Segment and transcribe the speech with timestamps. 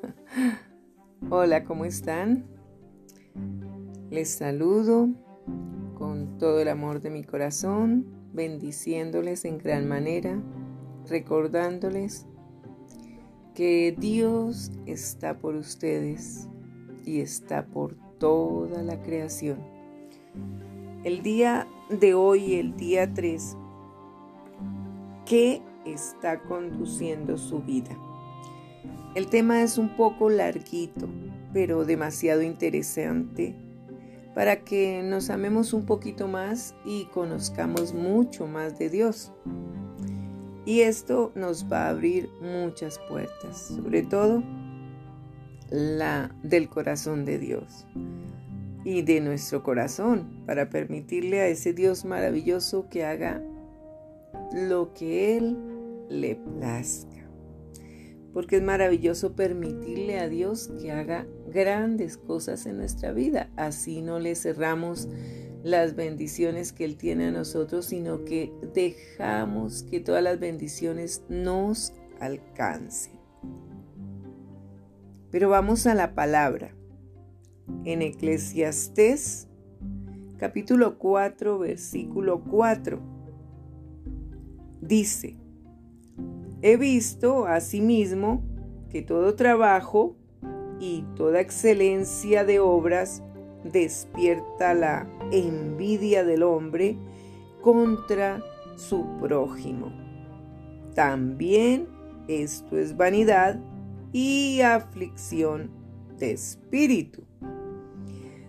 [1.30, 2.44] Hola, ¿cómo están?
[4.10, 5.08] Les saludo
[5.94, 10.40] con todo el amor de mi corazón, bendiciéndoles en gran manera,
[11.08, 12.26] recordándoles
[13.54, 16.48] que Dios está por ustedes
[17.04, 19.58] y está por toda la creación.
[21.04, 23.56] El día de hoy, el día 3,
[25.24, 27.96] ¿qué está conduciendo su vida?
[29.16, 31.08] El tema es un poco larguito,
[31.54, 33.54] pero demasiado interesante
[34.34, 39.32] para que nos amemos un poquito más y conozcamos mucho más de Dios.
[40.66, 44.42] Y esto nos va a abrir muchas puertas, sobre todo
[45.70, 47.86] la del corazón de Dios
[48.84, 53.42] y de nuestro corazón, para permitirle a ese Dios maravilloso que haga
[54.52, 55.56] lo que Él
[56.10, 57.15] le plazca
[58.36, 63.48] porque es maravilloso permitirle a Dios que haga grandes cosas en nuestra vida.
[63.56, 65.08] Así no le cerramos
[65.62, 71.94] las bendiciones que Él tiene a nosotros, sino que dejamos que todas las bendiciones nos
[72.20, 73.18] alcancen.
[75.30, 76.76] Pero vamos a la palabra.
[77.86, 79.48] En Eclesiastés
[80.36, 83.00] capítulo 4, versículo 4,
[84.82, 85.38] dice,
[86.66, 88.42] He visto asimismo
[88.90, 90.16] que todo trabajo
[90.80, 93.22] y toda excelencia de obras
[93.62, 96.98] despierta la envidia del hombre
[97.62, 98.42] contra
[98.74, 99.92] su prójimo.
[100.96, 101.86] También
[102.26, 103.60] esto es vanidad
[104.12, 105.70] y aflicción
[106.18, 107.22] de espíritu.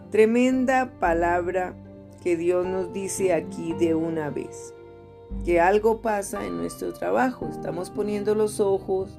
[0.10, 1.78] Tremenda palabra
[2.24, 4.74] que Dios nos dice aquí de una vez
[5.46, 7.48] que algo pasa en nuestro trabajo.
[7.50, 9.18] Estamos poniendo los ojos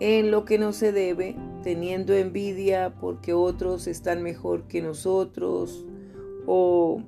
[0.00, 5.86] en lo que no se debe, teniendo envidia porque otros están mejor que nosotros
[6.46, 7.02] o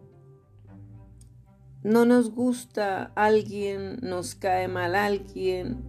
[1.83, 5.83] no nos gusta alguien, nos cae mal alguien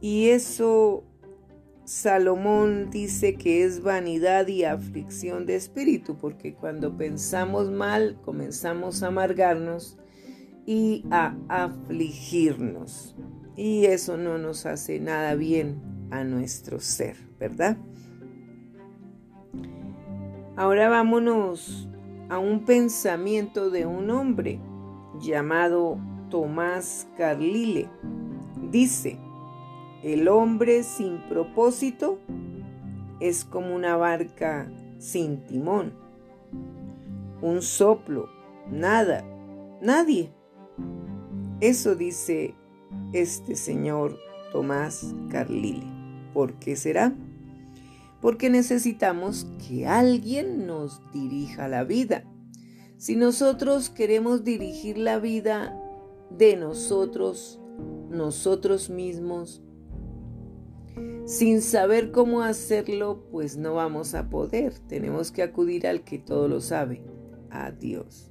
[0.00, 1.04] y eso
[1.84, 9.08] Salomón dice que es vanidad y aflicción de espíritu porque cuando pensamos mal comenzamos a
[9.08, 9.96] amargarnos
[10.68, 13.16] y a afligirnos.
[13.56, 15.80] Y eso no nos hace nada bien
[16.10, 17.78] a nuestro ser, ¿verdad?
[20.54, 21.88] Ahora vámonos
[22.28, 24.60] a un pensamiento de un hombre
[25.18, 27.88] llamado Tomás Carlile.
[28.70, 29.18] Dice,
[30.02, 32.18] el hombre sin propósito
[33.20, 35.94] es como una barca sin timón,
[37.40, 38.28] un soplo,
[38.70, 39.24] nada,
[39.80, 40.37] nadie.
[41.60, 42.54] Eso dice
[43.12, 44.16] este señor
[44.52, 45.86] Tomás Carlile.
[46.32, 47.12] ¿Por qué será?
[48.20, 52.24] Porque necesitamos que alguien nos dirija la vida.
[52.96, 55.76] Si nosotros queremos dirigir la vida
[56.30, 57.60] de nosotros,
[58.08, 59.62] nosotros mismos,
[61.24, 64.74] sin saber cómo hacerlo, pues no vamos a poder.
[64.88, 67.02] Tenemos que acudir al que todo lo sabe,
[67.50, 68.30] a Dios.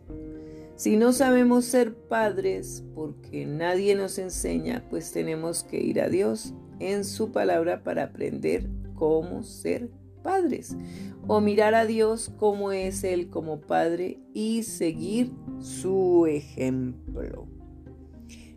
[0.78, 6.54] Si no sabemos ser padres porque nadie nos enseña, pues tenemos que ir a Dios
[6.80, 9.90] en su palabra para aprender cómo ser
[10.24, 10.78] padres
[11.26, 17.48] o mirar a Dios cómo es Él como Padre y seguir su ejemplo.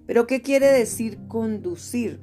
[0.06, 2.20] Pero ¿qué quiere decir conducir?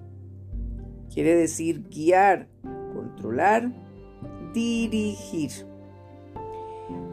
[1.12, 2.50] Quiere decir guiar,
[2.94, 3.74] controlar,
[4.54, 5.52] dirigir.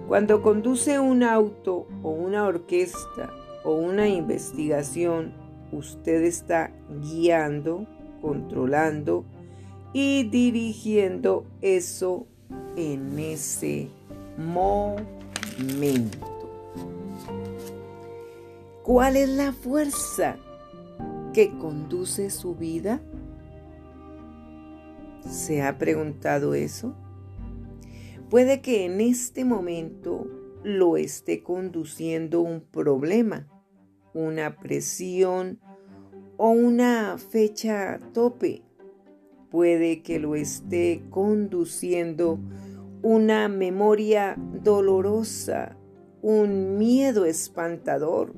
[0.08, 3.32] Cuando conduce un auto o una orquesta
[3.64, 5.32] o una investigación,
[5.72, 6.70] usted está
[7.02, 7.86] guiando,
[8.20, 9.24] controlando
[9.94, 12.26] y dirigiendo eso
[12.76, 13.88] en ese
[14.36, 16.18] momento.
[18.82, 20.36] ¿Cuál es la fuerza
[21.32, 23.00] que conduce su vida?
[25.26, 26.94] ¿Se ha preguntado eso?
[28.34, 30.26] Puede que en este momento
[30.64, 33.46] lo esté conduciendo un problema,
[34.12, 35.60] una presión
[36.36, 38.64] o una fecha tope.
[39.52, 42.40] Puede que lo esté conduciendo
[43.02, 44.34] una memoria
[44.64, 45.76] dolorosa,
[46.20, 48.34] un miedo espantador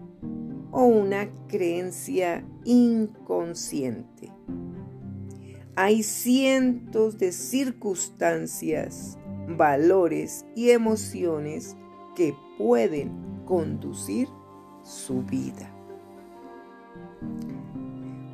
[0.72, 4.30] o una creencia inconsciente.
[5.74, 9.16] Hay cientos de circunstancias
[9.48, 11.76] valores y emociones
[12.14, 14.28] que pueden conducir
[14.82, 15.72] su vida.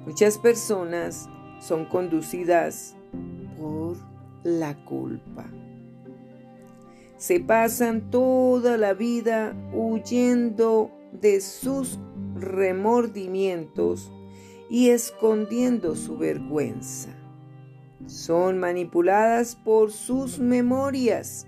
[0.06, 1.28] Muchas personas
[1.60, 2.96] son conducidas
[3.58, 3.96] por
[4.42, 5.46] la culpa.
[7.16, 11.98] Se pasan toda la vida huyendo de sus
[12.34, 14.10] remordimientos
[14.68, 17.10] y escondiendo su vergüenza.
[18.06, 21.46] Son manipuladas por sus memorias.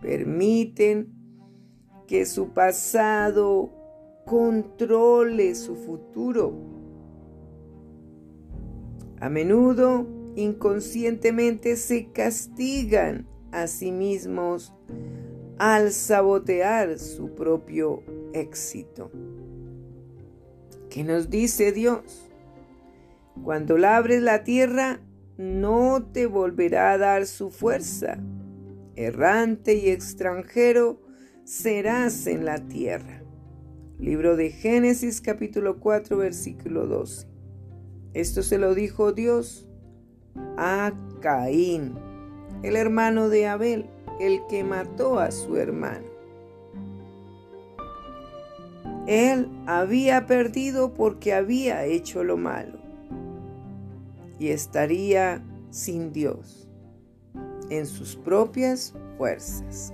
[0.00, 1.12] Permiten
[2.06, 3.70] que su pasado
[4.24, 6.52] controle su futuro.
[9.20, 14.72] A menudo, inconscientemente se castigan a sí mismos
[15.58, 18.02] al sabotear su propio
[18.32, 19.10] éxito.
[20.88, 22.30] ¿Qué nos dice Dios?
[23.42, 25.00] Cuando labres la tierra,
[25.38, 28.18] no te volverá a dar su fuerza.
[28.96, 31.00] Errante y extranjero
[31.44, 33.22] serás en la tierra.
[34.00, 37.28] Libro de Génesis capítulo 4 versículo 12.
[38.14, 39.68] Esto se lo dijo Dios
[40.56, 41.94] a Caín,
[42.64, 43.86] el hermano de Abel,
[44.18, 46.08] el que mató a su hermano.
[49.06, 52.77] Él había perdido porque había hecho lo malo
[54.38, 56.68] y estaría sin Dios
[57.70, 59.92] en sus propias fuerzas.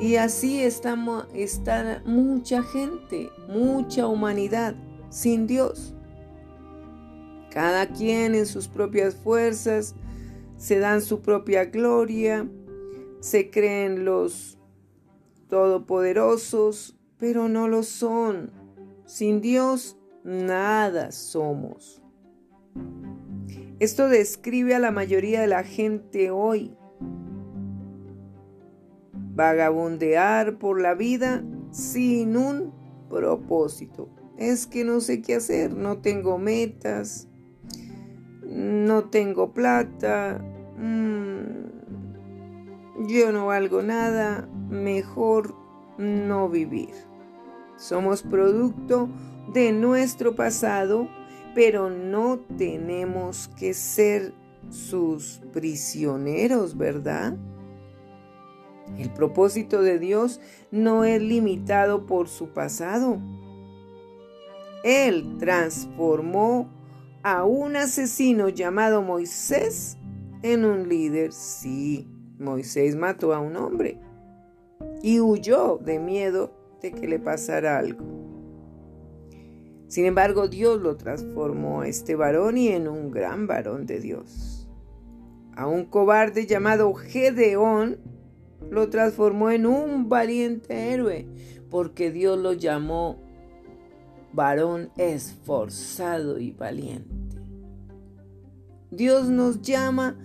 [0.00, 4.76] Y así estamos, está mucha gente, mucha humanidad
[5.10, 5.94] sin Dios.
[7.50, 9.96] Cada quien en sus propias fuerzas
[10.56, 12.48] se dan su propia gloria,
[13.20, 14.58] se creen los
[15.48, 18.52] todopoderosos, pero no lo son.
[19.04, 21.97] Sin Dios nada somos.
[23.80, 26.76] Esto describe a la mayoría de la gente hoy.
[29.34, 32.72] Vagabundear por la vida sin un
[33.08, 34.08] propósito.
[34.36, 37.28] Es que no sé qué hacer, no tengo metas,
[38.42, 40.44] no tengo plata,
[40.76, 41.58] mm,
[43.08, 45.54] yo no valgo nada, mejor
[45.98, 46.94] no vivir.
[47.76, 49.08] Somos producto
[49.52, 51.08] de nuestro pasado
[51.58, 54.32] pero no tenemos que ser
[54.70, 57.36] sus prisioneros, ¿verdad?
[58.96, 60.40] El propósito de Dios
[60.70, 63.18] no es limitado por su pasado.
[64.84, 66.70] Él transformó
[67.24, 69.98] a un asesino llamado Moisés
[70.44, 71.32] en un líder.
[71.32, 72.06] Sí,
[72.38, 73.98] Moisés mató a un hombre
[75.02, 78.27] y huyó de miedo de que le pasara algo.
[79.88, 84.68] Sin embargo, Dios lo transformó a este varón y en un gran varón de Dios.
[85.56, 87.98] A un cobarde llamado Gedeón
[88.70, 91.26] lo transformó en un valiente héroe,
[91.70, 93.18] porque Dios lo llamó
[94.32, 97.16] varón esforzado y valiente.
[98.90, 100.18] Dios nos llama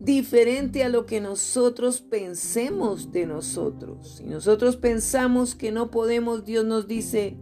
[0.00, 4.16] diferente a lo que nosotros pensemos de nosotros.
[4.16, 7.36] Si nosotros pensamos que no podemos, Dios nos dice,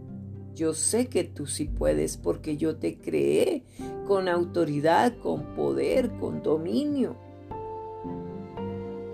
[0.55, 3.63] yo sé que tú sí puedes porque yo te creé
[4.07, 7.15] con autoridad, con poder, con dominio.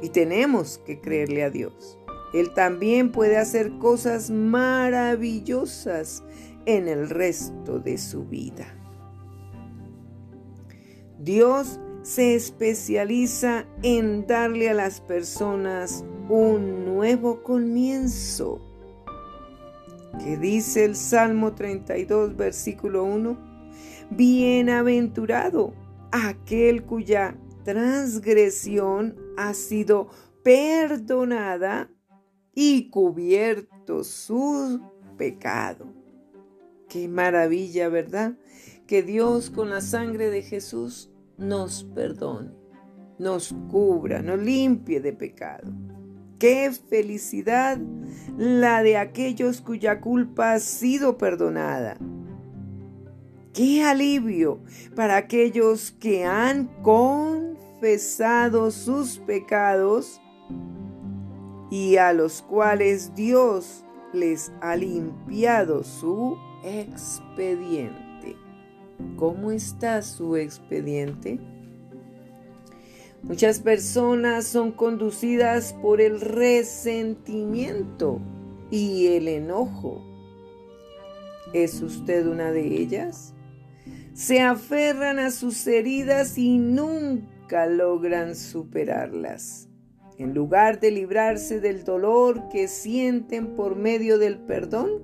[0.02, 1.98] Y tenemos que creerle a Dios.
[2.34, 6.24] Él también puede hacer cosas maravillosas
[6.66, 8.66] en el resto de su vida.
[11.20, 18.67] Dios se especializa en darle a las personas un nuevo comienzo
[20.24, 23.38] que dice el Salmo 32, versículo 1,
[24.10, 25.74] Bienaventurado
[26.12, 30.08] aquel cuya transgresión ha sido
[30.44, 31.92] perdonada
[32.56, 34.82] y cubierto su
[35.18, 35.94] pecado.
[36.88, 38.38] Qué maravilla, ¿verdad?
[38.88, 42.52] Que Dios con la sangre de Jesús nos perdone,
[43.20, 45.72] nos cubra, nos limpie de pecado.
[46.40, 47.80] Qué felicidad
[48.38, 51.98] la de aquellos cuya culpa ha sido perdonada.
[53.54, 54.60] Qué alivio
[54.96, 60.22] para aquellos que han confesado sus pecados
[61.72, 68.36] y a los cuales Dios les ha limpiado su expediente.
[69.16, 71.40] ¿Cómo está su expediente?
[73.24, 78.22] Muchas personas son conducidas por el resentimiento
[78.70, 80.04] y el enojo.
[81.54, 83.34] ¿Es usted una de ellas?
[84.14, 89.70] Se aferran a sus heridas y nunca logran superarlas.
[90.18, 95.04] En lugar de librarse del dolor que sienten por medio del perdón,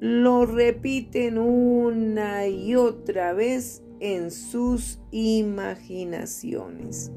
[0.00, 7.12] lo repiten una y otra vez en sus imaginaciones.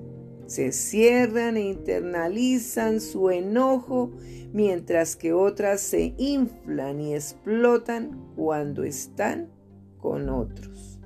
[0.46, 4.12] Se cierran e internalizan su enojo
[4.52, 9.50] mientras que otras se inflan y explotan cuando están
[9.98, 11.00] con otros.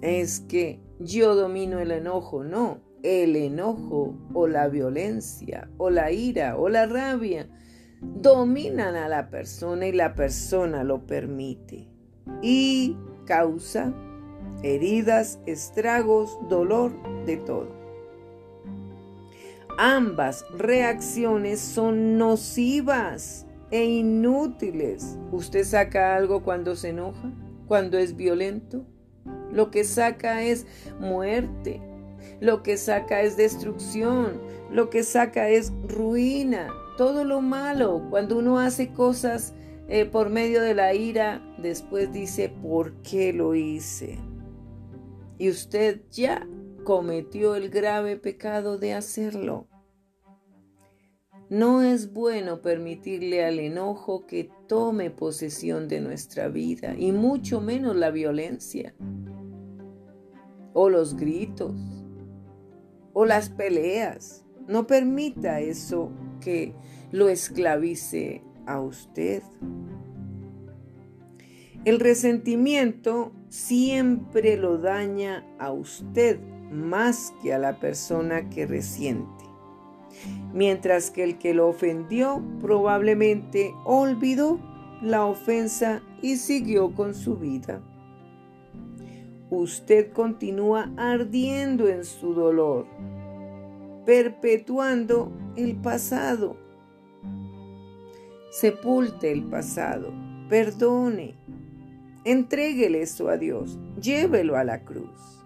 [0.00, 2.80] Es que yo domino el enojo, no.
[3.02, 7.48] El enojo o la violencia o la ira o la rabia
[8.00, 11.88] dominan a la persona y la persona lo permite
[12.42, 12.96] y
[13.28, 13.92] causa
[14.62, 16.92] heridas, estragos, dolor,
[17.24, 17.68] de todo.
[19.78, 25.16] Ambas reacciones son nocivas e inútiles.
[25.30, 27.30] ¿Usted saca algo cuando se enoja?
[27.68, 28.84] ¿Cuando es violento?
[29.52, 30.66] Lo que saca es
[30.98, 31.80] muerte.
[32.40, 34.40] Lo que saca es destrucción.
[34.72, 36.68] Lo que saca es ruina.
[36.96, 38.02] Todo lo malo.
[38.10, 39.54] Cuando uno hace cosas
[39.88, 44.18] eh, por medio de la ira, después dice, ¿por qué lo hice?
[45.38, 46.46] Y usted ya
[46.84, 49.66] cometió el grave pecado de hacerlo.
[51.48, 57.96] No es bueno permitirle al enojo que tome posesión de nuestra vida, y mucho menos
[57.96, 58.94] la violencia,
[60.74, 61.74] o los gritos,
[63.14, 64.44] o las peleas.
[64.66, 66.74] No permita eso que
[67.10, 69.42] lo esclavice a usted.
[71.84, 76.38] El resentimiento siempre lo daña a usted
[76.70, 79.48] más que a la persona que resiente
[80.52, 84.58] mientras que el que lo ofendió probablemente olvidó
[85.02, 87.80] la ofensa y siguió con su vida.
[89.50, 92.86] Usted continúa ardiendo en su dolor,
[94.04, 96.56] perpetuando el pasado.
[98.50, 100.12] Sepulte el pasado,
[100.48, 101.36] perdone,
[102.24, 105.44] entréguele eso a Dios, llévelo a la cruz.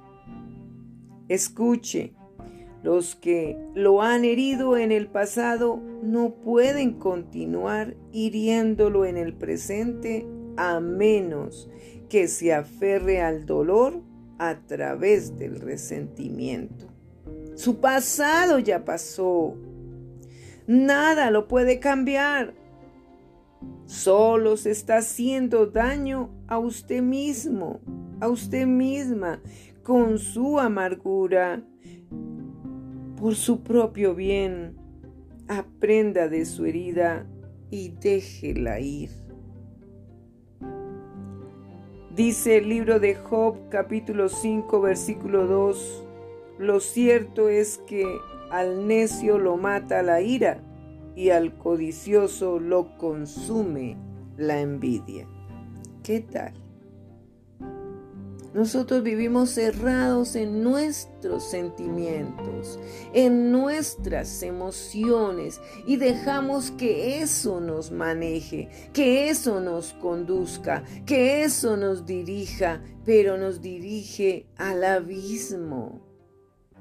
[1.28, 2.14] Escuche,
[2.82, 10.26] los que lo han herido en el pasado no pueden continuar hiriéndolo en el presente
[10.56, 11.71] a menos
[12.09, 14.02] que se aferre al dolor
[14.38, 16.87] a través del resentimiento.
[17.54, 19.56] Su pasado ya pasó.
[20.66, 22.54] Nada lo puede cambiar.
[23.92, 27.82] Solo se está haciendo daño a usted mismo,
[28.20, 29.42] a usted misma,
[29.82, 31.62] con su amargura,
[33.20, 34.78] por su propio bien,
[35.46, 37.26] aprenda de su herida
[37.70, 39.11] y déjela ir.
[42.16, 46.04] Dice el libro de Job capítulo 5 versículo 2,
[46.61, 48.06] lo cierto es que
[48.50, 50.62] al necio lo mata la ira
[51.14, 53.97] y al codicioso lo consume
[54.37, 55.28] la envidia.
[56.02, 56.52] ¿Qué tal?
[58.54, 62.78] Nosotros vivimos cerrados en nuestros sentimientos,
[63.14, 71.78] en nuestras emociones y dejamos que eso nos maneje, que eso nos conduzca, que eso
[71.78, 76.12] nos dirija, pero nos dirige al abismo,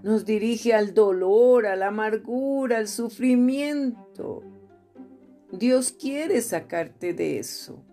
[0.03, 4.43] nos dirige al dolor, a la amargura, al sufrimiento.
[5.51, 7.83] Dios quiere sacarte de eso.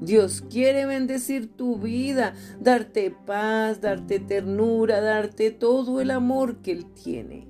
[0.00, 6.86] Dios quiere bendecir tu vida, darte paz, darte ternura, darte todo el amor que Él
[6.92, 7.46] tiene,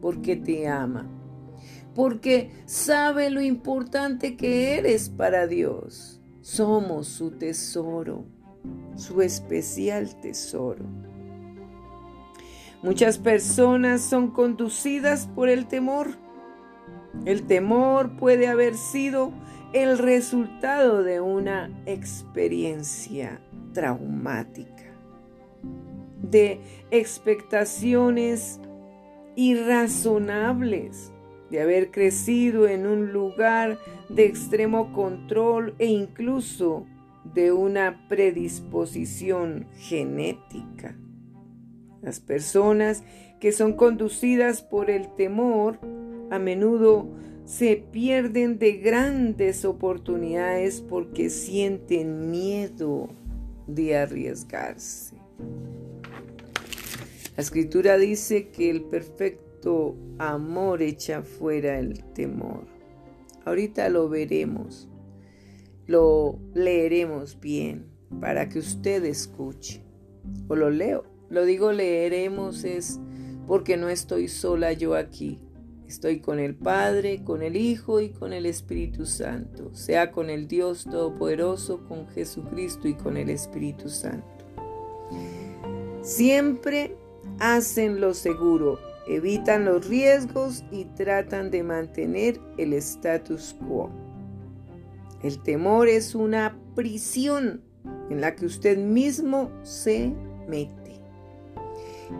[0.00, 1.10] porque te ama,
[1.96, 6.22] porque sabe lo importante que eres para Dios.
[6.42, 8.24] Somos su tesoro,
[8.94, 10.84] su especial tesoro.
[12.86, 16.10] Muchas personas son conducidas por el temor.
[17.24, 19.32] El temor puede haber sido
[19.72, 23.40] el resultado de una experiencia
[23.72, 24.84] traumática,
[26.22, 26.60] de
[26.92, 28.60] expectaciones
[29.34, 31.10] irrazonables,
[31.50, 36.86] de haber crecido en un lugar de extremo control e incluso
[37.34, 40.96] de una predisposición genética.
[42.06, 43.02] Las personas
[43.40, 45.80] que son conducidas por el temor
[46.30, 47.08] a menudo
[47.44, 53.08] se pierden de grandes oportunidades porque sienten miedo
[53.66, 55.16] de arriesgarse.
[57.36, 62.68] La escritura dice que el perfecto amor echa fuera el temor.
[63.44, 64.88] Ahorita lo veremos,
[65.88, 67.86] lo leeremos bien
[68.20, 69.82] para que usted escuche.
[70.48, 73.00] O lo leo, lo digo leeremos es
[73.46, 75.40] porque no estoy sola yo aquí
[75.88, 80.48] Estoy con el Padre, con el Hijo y con el Espíritu Santo, sea con el
[80.48, 84.26] Dios Todopoderoso, con Jesucristo y con el Espíritu Santo.
[86.02, 86.96] Siempre
[87.38, 93.88] hacen lo seguro, evitan los riesgos y tratan de mantener el status quo.
[95.22, 97.62] El temor es una prisión
[98.10, 100.12] en la que usted mismo se
[100.48, 100.75] mete,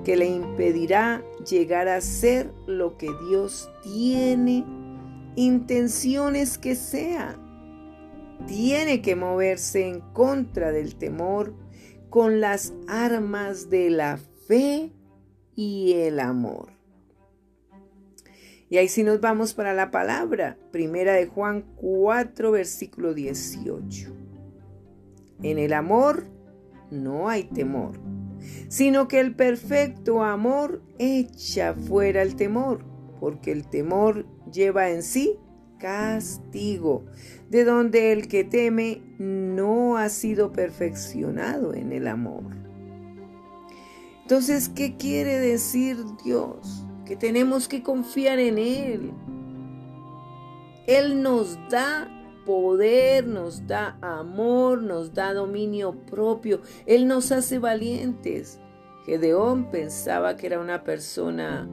[0.05, 4.65] que le impedirá llegar a ser lo que Dios tiene
[5.37, 7.37] intenciones que sea.
[8.47, 11.55] Tiene que moverse en contra del temor
[12.11, 14.93] con las armas de la fe
[15.55, 16.77] y el amor.
[18.69, 24.13] Y ahí sí nos vamos para la palabra, primera de Juan 4, versículo 18.
[25.43, 26.27] En el amor
[26.91, 27.99] no hay temor,
[28.69, 32.85] sino que el perfecto amor echa fuera el temor,
[33.21, 35.39] porque el temor lleva en sí
[35.79, 37.05] castigo,
[37.51, 42.45] de donde el que teme no ha sido perfeccionado en el amor.
[44.23, 46.85] Entonces, ¿qué quiere decir Dios?
[47.05, 49.13] Que tenemos que confiar en Él.
[50.87, 52.16] Él nos da
[52.47, 56.63] poder, nos da amor, nos da dominio propio.
[56.87, 58.59] Él nos hace valientes.
[59.05, 61.69] Gedeón pensaba que era una persona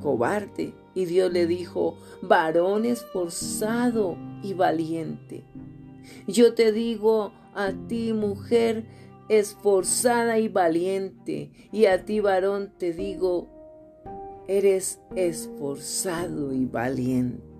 [0.00, 5.44] cobarde y Dios le dijo, varón esforzado y valiente.
[6.26, 8.84] Yo te digo a ti, mujer,
[9.28, 13.48] esforzada y valiente, y a ti, varón, te digo,
[14.46, 17.53] eres esforzado y valiente.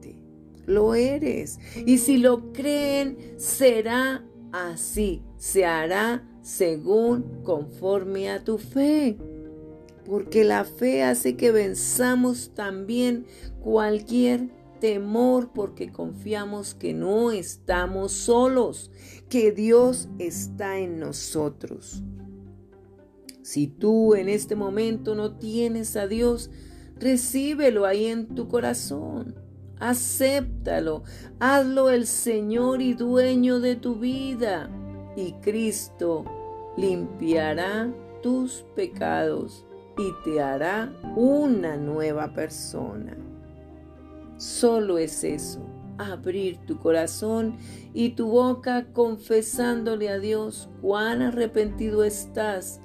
[0.66, 1.58] Lo eres.
[1.86, 5.22] Y si lo creen, será así.
[5.36, 9.18] Se hará según conforme a tu fe.
[10.04, 13.26] Porque la fe hace que venzamos también
[13.60, 18.90] cualquier temor porque confiamos que no estamos solos,
[19.30, 22.02] que Dios está en nosotros.
[23.40, 26.50] Si tú en este momento no tienes a Dios,
[26.98, 29.34] recíbelo ahí en tu corazón.
[29.84, 31.02] Acéptalo,
[31.40, 34.70] hazlo el Señor y dueño de tu vida.
[35.14, 36.24] Y Cristo
[36.78, 37.92] limpiará
[38.22, 39.66] tus pecados
[39.98, 43.14] y te hará una nueva persona.
[44.38, 45.60] Solo es eso,
[45.98, 47.58] abrir tu corazón
[47.92, 52.80] y tu boca confesándole a Dios cuán arrepentido estás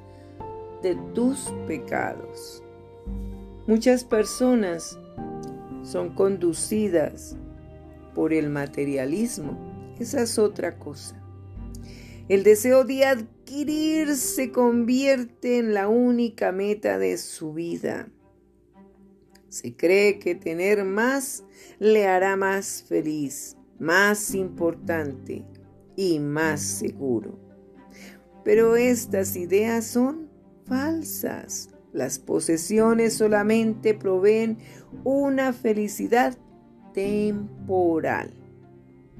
[0.81, 2.61] de tus pecados.
[3.67, 4.98] Muchas personas
[5.89, 7.35] son conducidas
[8.13, 9.57] por el materialismo.
[9.99, 11.19] Esa es otra cosa.
[12.27, 18.07] El deseo de adquirir se convierte en la única meta de su vida.
[19.47, 21.43] Se cree que tener más
[21.79, 25.43] le hará más feliz, más importante
[25.95, 27.39] y más seguro.
[28.43, 30.29] Pero estas ideas son
[30.65, 31.69] falsas.
[31.91, 34.57] Las posesiones solamente proveen
[35.03, 36.37] una felicidad
[36.93, 38.31] temporal.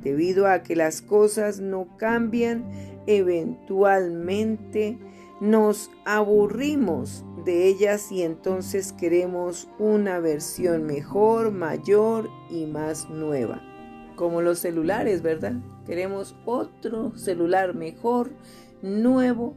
[0.01, 2.65] Debido a que las cosas no cambian,
[3.08, 4.97] eventualmente
[5.41, 13.62] nos aburrimos de ellas y entonces queremos una versión mejor, mayor y más nueva.
[14.15, 15.53] Como los celulares, ¿verdad?
[15.86, 18.32] Queremos otro celular mejor,
[18.82, 19.55] nuevo,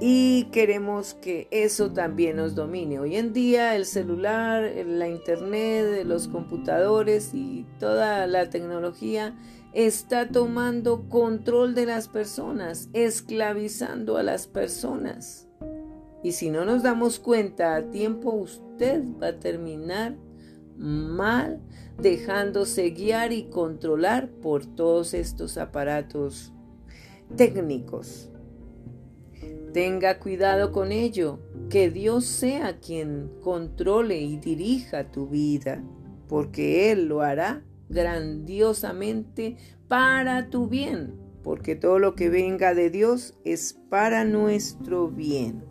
[0.00, 2.98] y queremos que eso también nos domine.
[2.98, 9.34] Hoy en día el celular, la internet, los computadores y toda la tecnología
[9.72, 15.48] está tomando control de las personas, esclavizando a las personas.
[16.22, 20.16] Y si no nos damos cuenta a tiempo, usted va a terminar
[20.76, 21.60] mal
[21.98, 26.52] dejándose guiar y controlar por todos estos aparatos
[27.34, 28.30] técnicos.
[29.76, 35.84] Tenga cuidado con ello, que Dios sea quien controle y dirija tu vida,
[36.30, 43.34] porque Él lo hará grandiosamente para tu bien, porque todo lo que venga de Dios
[43.44, 45.62] es para nuestro bien.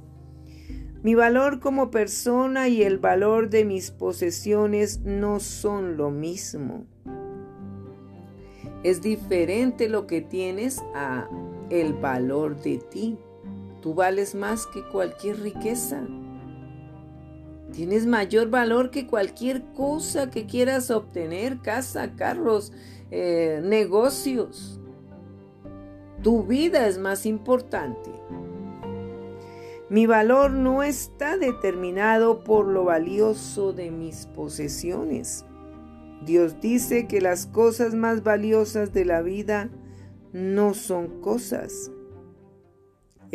[1.02, 6.86] Mi valor como persona y el valor de mis posesiones no son lo mismo.
[8.84, 11.28] Es diferente lo que tienes a
[11.72, 13.18] el valor de ti.
[13.86, 16.02] Tú vales más que cualquier riqueza.
[17.72, 22.74] Tienes mayor valor que cualquier cosa que quieras obtener, casa, carros,
[23.12, 24.82] eh, negocios.
[26.24, 28.10] Tu vida es más importante.
[29.92, 35.46] Mi valor no está determinado por lo valioso de mis posesiones.
[36.26, 39.70] Dios dice que las cosas más valiosas de la vida
[40.34, 41.92] no son cosas,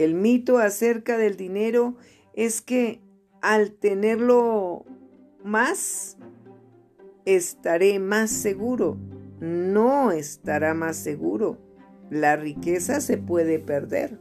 [0.05, 1.97] El mito acerca del dinero
[2.33, 3.03] es que
[3.43, 4.87] al tenerlo
[5.45, 6.17] más,
[7.27, 8.97] estaré más seguro.
[9.41, 11.59] No estará más seguro.
[12.09, 14.19] La riqueza se puede perder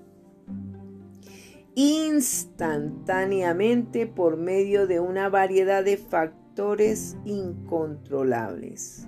[1.75, 9.07] instantáneamente por medio de una variedad de factores incontrolables.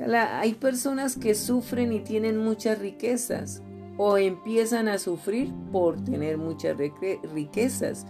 [0.00, 3.62] hay personas que sufren y tienen muchas riquezas
[3.96, 8.06] o empiezan a sufrir por tener muchas riquezas.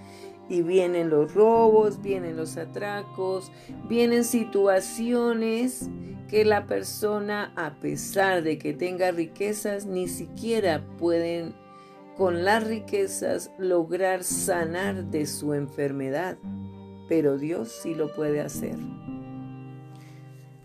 [0.48, 3.50] Y vienen los robos, vienen los atracos,
[3.88, 5.88] vienen situaciones
[6.28, 11.54] que la persona, a pesar de que tenga riquezas, ni siquiera pueden
[12.16, 16.38] con las riquezas lograr sanar de su enfermedad.
[17.08, 18.76] Pero Dios sí lo puede hacer.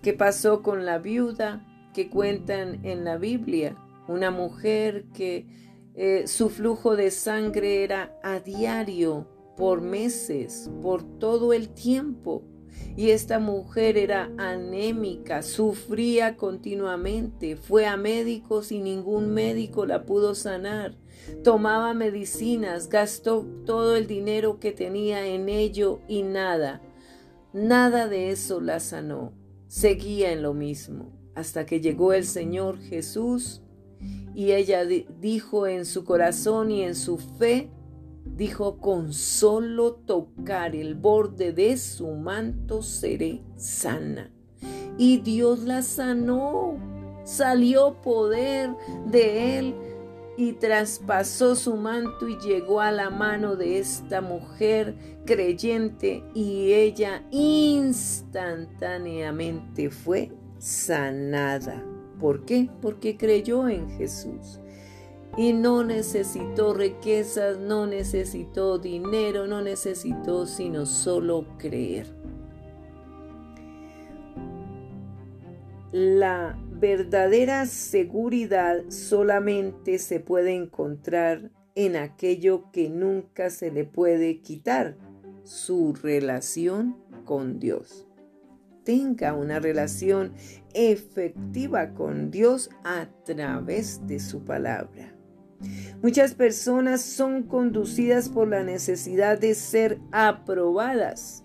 [0.01, 3.75] ¿Qué pasó con la viuda que cuentan en la Biblia?
[4.07, 5.47] Una mujer que
[5.93, 12.43] eh, su flujo de sangre era a diario, por meses, por todo el tiempo.
[12.95, 20.35] Y esta mujer era anémica, sufría continuamente, fue a médicos y ningún médico la pudo
[20.35, 20.97] sanar.
[21.43, 26.81] Tomaba medicinas, gastó todo el dinero que tenía en ello y nada,
[27.53, 29.33] nada de eso la sanó.
[29.67, 33.61] Seguía en lo mismo, hasta que llegó el Señor Jesús
[34.33, 37.69] y ella dijo en su corazón y en su fe,
[38.25, 44.31] dijo, con solo tocar el borde de su manto seré sana.
[44.97, 46.77] Y Dios la sanó,
[47.23, 48.75] salió poder
[49.07, 49.75] de él
[50.37, 57.23] y traspasó su manto y llegó a la mano de esta mujer creyente y ella
[57.31, 61.90] instantáneamente fue sanada.
[62.21, 62.69] ¿Por qué?
[62.84, 64.60] Porque creyó en Jesús.
[65.38, 72.05] Y no necesitó riquezas, no necesitó dinero, no necesitó sino solo creer.
[75.91, 84.95] La verdadera seguridad solamente se puede encontrar en aquello que nunca se le puede quitar,
[85.43, 88.11] su relación con Dios.
[88.83, 90.33] Tenga una relación
[90.73, 95.15] efectiva con Dios a través de su palabra.
[96.01, 101.43] Muchas personas son conducidas por la necesidad de ser aprobadas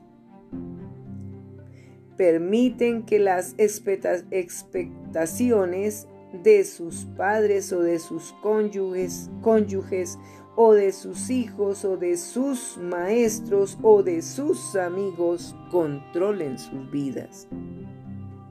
[2.16, 6.09] permiten que las expectaciones
[6.42, 10.18] de sus padres o de sus cónyuges, cónyuges
[10.57, 17.47] o de sus hijos o de sus maestros o de sus amigos controlen sus vidas.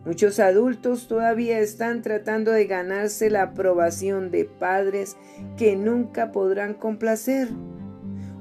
[0.05, 5.17] Muchos adultos todavía están tratando de ganarse la aprobación de padres
[5.57, 7.49] que nunca podrán complacer.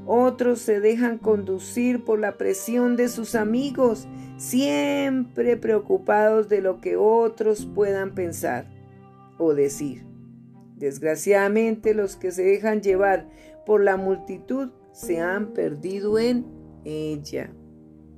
[0.07, 6.97] Otros se dejan conducir por la presión de sus amigos siempre preocupados de lo que
[6.97, 8.67] otros puedan pensar
[9.39, 10.05] o decir.
[10.77, 13.27] Desgraciadamente los que se dejan llevar
[13.65, 16.47] por la multitud se han perdido en
[16.85, 17.53] ella.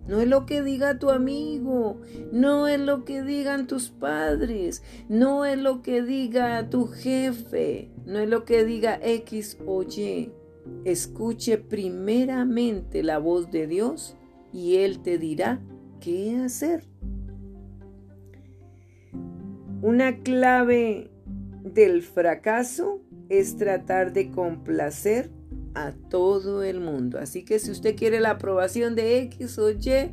[0.09, 5.45] No es lo que diga tu amigo, no es lo que digan tus padres, no
[5.45, 10.31] es lo que diga tu jefe, no es lo que diga X o Y.
[10.85, 14.17] Escuche primeramente la voz de Dios
[14.53, 15.61] y Él te dirá
[16.01, 16.85] qué hacer.
[19.83, 21.11] Una clave
[21.65, 25.31] del fracaso es tratar de complacer
[25.77, 27.19] a todo el mundo.
[27.21, 30.11] Así que si usted quiere la aprobación de X o Y,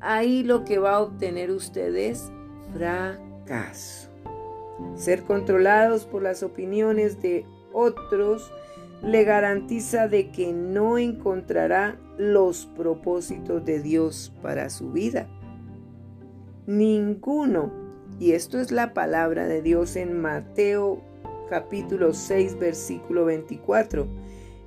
[0.00, 2.30] ahí lo que va a obtener usted es
[2.74, 4.10] fracaso.
[4.96, 8.50] Ser controlados por las opiniones de otros
[9.02, 15.28] le garantiza de que no encontrará los propósitos de Dios para su vida.
[16.66, 17.72] Ninguno,
[18.18, 21.02] y esto es la palabra de Dios en Mateo
[21.52, 24.08] capítulo 6 versículo 24,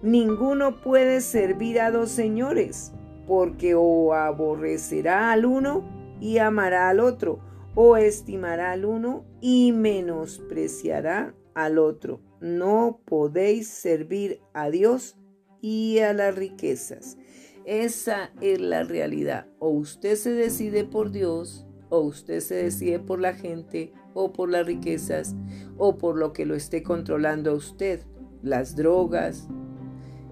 [0.04, 2.92] ninguno puede servir a dos señores,
[3.26, 5.84] porque o aborrecerá al uno
[6.22, 7.40] y amará al otro,
[7.74, 15.18] o estimará al uno y menospreciará al otro no podéis servir a Dios
[15.62, 17.18] y a las riquezas.
[17.66, 19.48] Esa es la realidad.
[19.58, 21.65] O usted se decide por Dios,
[21.96, 25.36] o usted se decide por la gente, o por las riquezas,
[25.78, 28.02] o por lo que lo esté controlando a usted.
[28.42, 29.48] Las drogas,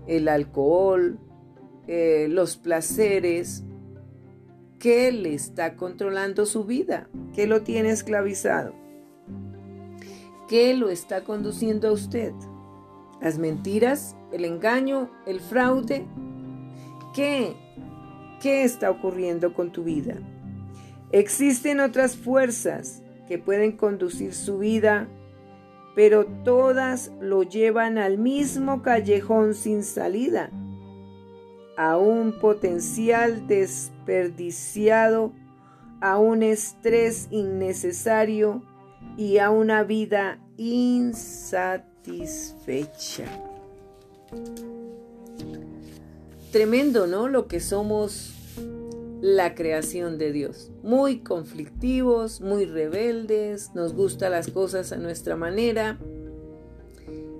[0.07, 1.19] el alcohol,
[1.87, 3.63] eh, los placeres.
[4.79, 7.09] ¿Qué le está controlando su vida?
[7.33, 8.73] ¿Qué lo tiene esclavizado?
[10.49, 12.33] ¿Qué lo está conduciendo a usted?
[13.21, 16.05] Las mentiras, el engaño, el fraude.
[17.15, 17.55] ¿Qué?
[18.41, 20.17] ¿Qué está ocurriendo con tu vida?
[21.13, 25.07] Existen otras fuerzas que pueden conducir su vida,
[25.95, 30.49] pero todas lo llevan al mismo callejón sin salida,
[31.77, 35.33] a un potencial desperdiciado,
[36.01, 38.63] a un estrés innecesario
[39.15, 43.25] y a una vida insatisfecha.
[46.51, 47.27] Tremendo, ¿no?
[47.27, 48.42] Lo que somos
[49.23, 50.69] la creación de Dios.
[50.83, 55.97] Muy conflictivos, muy rebeldes, nos gustan las cosas a nuestra manera.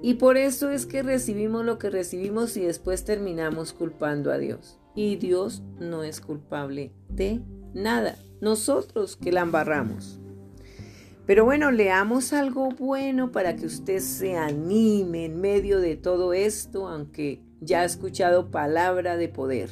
[0.01, 4.79] Y por eso es que recibimos lo que recibimos y después terminamos culpando a Dios.
[4.95, 7.41] Y Dios no es culpable de
[7.73, 8.15] nada.
[8.39, 10.21] Nosotros que la embarramos.
[11.25, 16.87] Pero bueno, leamos algo bueno para que usted se anime en medio de todo esto,
[16.87, 19.69] aunque ya ha escuchado palabra de poder.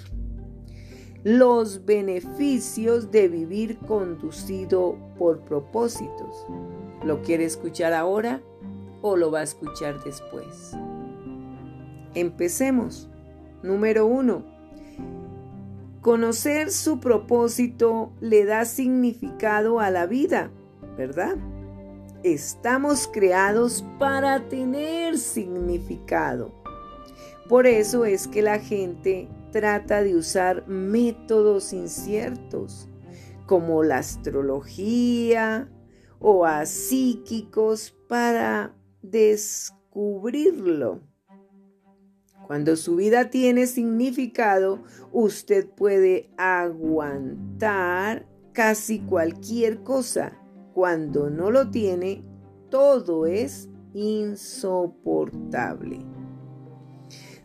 [1.24, 6.46] Los beneficios de vivir conducido por propósitos.
[7.04, 8.42] ¿Lo quiere escuchar ahora
[9.02, 10.72] o lo va a escuchar después?
[12.16, 13.10] Empecemos.
[13.64, 14.44] Número uno.
[16.02, 20.52] Conocer su propósito le da significado a la vida
[20.98, 21.36] ¿verdad?
[22.24, 26.54] Estamos creados para tener significado.
[27.50, 32.88] Por eso es que la gente trata de usar métodos inciertos
[33.46, 35.70] como la astrología
[36.20, 41.02] o a psíquicos para descubrirlo.
[42.48, 50.38] Cuando su vida tiene significado, usted puede aguantar casi cualquier cosa
[50.74, 52.26] cuando no lo tiene,
[52.70, 56.11] todo es insoportable.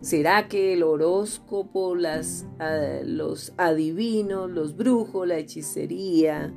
[0.06, 6.54] ¿Será que el horóscopo, las, ah, los adivinos, los brujos, la hechicería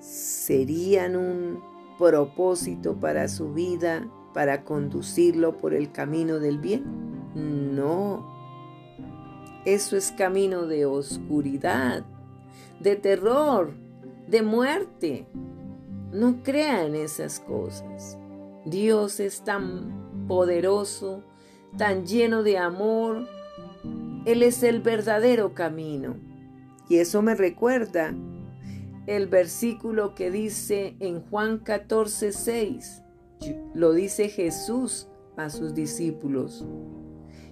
[0.00, 1.64] serían un
[1.98, 6.84] propósito para su vida, para conducirlo por el camino del bien?
[7.34, 8.22] No.
[9.64, 12.04] Eso es camino de oscuridad,
[12.80, 13.72] de terror,
[14.28, 15.26] de muerte.
[16.12, 18.18] No crea en esas cosas.
[18.66, 21.22] Dios es tan poderoso,
[21.76, 23.26] tan lleno de amor.
[24.24, 26.16] Él es el verdadero camino.
[26.88, 28.14] Y eso me recuerda
[29.06, 33.02] el versículo que dice en Juan 14, 6.
[33.74, 36.66] Lo dice Jesús a sus discípulos.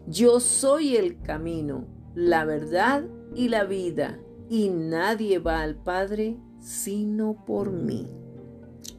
[0.06, 3.04] Yo soy el camino, la verdad
[3.34, 8.08] y la vida, y nadie va al Padre sino por mí.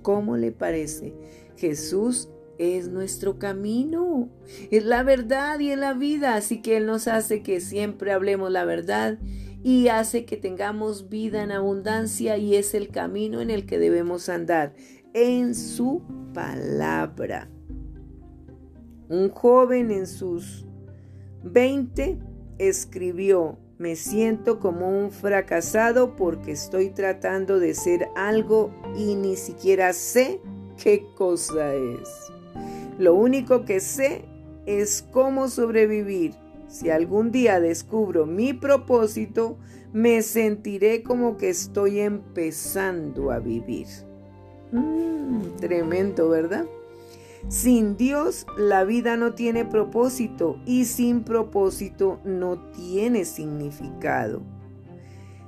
[0.02, 1.14] ¿Cómo le parece?
[1.56, 2.30] Jesús
[2.64, 4.30] es nuestro camino,
[4.72, 8.52] es la verdad y es la vida, así que Él nos hace que siempre hablemos
[8.52, 9.20] la verdad
[9.64, 14.30] y hace que tengamos vida en abundancia y es el camino en el que debemos
[14.30, 14.74] andar,
[15.14, 17.50] en su palabra.
[19.10, 20.66] Un joven en sus
[21.44, 22.20] 20
[22.58, 29.94] escribió, me siento como un fracasado porque estoy tratando de ser algo y ni siquiera
[29.94, 30.42] sé
[30.82, 32.33] qué cosa es.
[32.98, 34.26] Lo único que sé
[34.66, 36.36] es cómo sobrevivir.
[36.68, 39.58] Si algún día descubro mi propósito,
[39.92, 43.88] me sentiré como que estoy empezando a vivir.
[44.72, 46.66] Mm, tremendo, ¿verdad?
[47.50, 54.42] Sin Dios la vida no tiene propósito y sin propósito no tiene significado.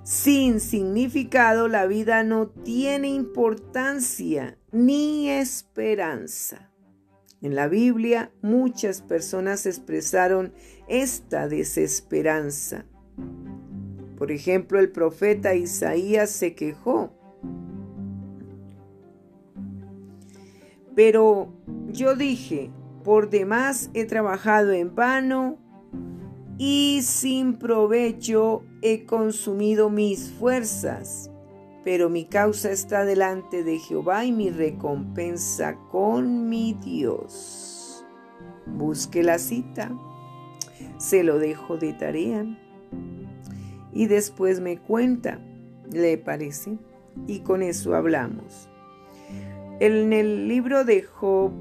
[0.04, 6.70] Sin significado la vida no tiene importancia ni esperanza.
[7.42, 10.54] En la Biblia muchas personas expresaron
[10.88, 12.86] esta desesperanza.
[14.18, 17.12] Por ejemplo, el profeta Isaías se quejó
[20.96, 21.54] Pero
[21.90, 22.72] yo dije,
[23.04, 25.58] por demás he trabajado en vano
[26.58, 31.30] y sin provecho he consumido mis fuerzas.
[31.86, 38.04] Pero mi causa está delante de Jehová y mi recompensa con mi Dios.
[38.66, 39.96] Busque la cita,
[40.98, 42.46] se lo dejo de tarea
[43.94, 45.40] y después me cuenta,
[45.92, 46.78] ¿le parece?
[47.28, 48.70] Y con eso hablamos.
[49.80, 51.52] En el libro de Job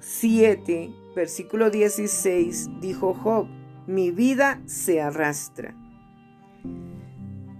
[0.00, 3.46] 7, versículo 16, dijo Job,
[3.86, 5.74] mi vida se arrastra.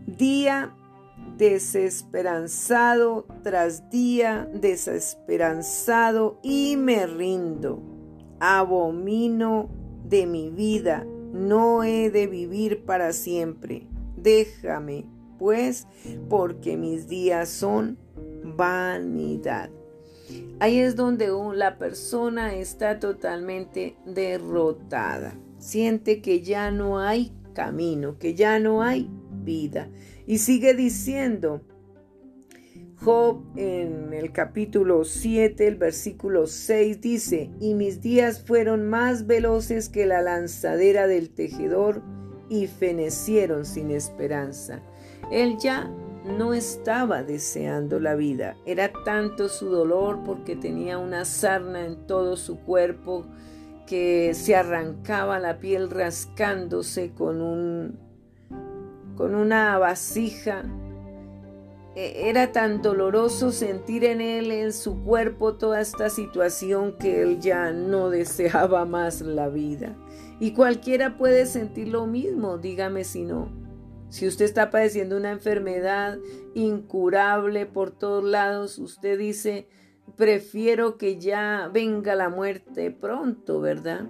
[0.07, 0.75] Día
[1.39, 7.81] desesperanzado tras día, desesperanzado y me rindo.
[8.41, 9.71] Abomino
[10.05, 13.87] de mi vida, no he de vivir para siempre.
[14.17, 15.07] Déjame,
[15.39, 15.87] pues,
[16.29, 17.97] porque mis días son
[18.57, 19.71] vanidad.
[20.61, 25.39] Ahí es donde la persona está totalmente derrotada.
[25.59, 29.09] Siente que ya no hay camino, que ya no hay
[29.45, 29.89] vida.
[30.29, 31.63] Y sigue diciendo,
[32.97, 39.89] Job en el capítulo 7, el versículo 6 dice, y mis días fueron más veloces
[39.89, 42.03] que la lanzadera del tejedor
[42.51, 44.83] y fenecieron sin esperanza.
[45.33, 45.91] Él ya
[46.27, 48.55] no estaba deseando la vida.
[48.67, 53.25] Era tanto su dolor porque tenía una sarna en todo su cuerpo
[53.87, 58.08] que se arrancaba la piel rascándose con un
[59.19, 60.63] con una vasija.
[61.97, 67.41] E, era tan doloroso sentir en él, en su cuerpo, toda esta situación que él
[67.41, 69.97] ya no deseaba más la vida.
[70.39, 73.51] Y cualquiera puede sentir lo mismo, dígame si no.
[74.09, 76.19] Si usted está padeciendo una enfermedad
[76.55, 79.67] incurable por todos lados, usted dice,
[80.17, 84.07] prefiero que ya venga la muerte pronto, ¿verdad?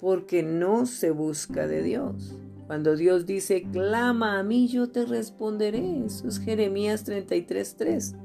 [0.00, 2.38] Porque no se busca de Dios.
[2.66, 6.04] Cuando Dios dice, clama a mí, yo te responderé.
[6.04, 8.16] Eso es Jeremías 33.3.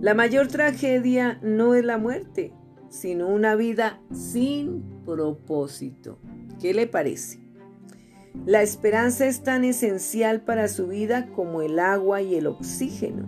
[0.00, 2.52] La mayor tragedia no es la muerte,
[2.90, 6.18] sino una vida sin propósito.
[6.60, 7.40] ¿Qué le parece?
[8.46, 13.26] La esperanza es tan esencial para su vida como el agua y el oxígeno.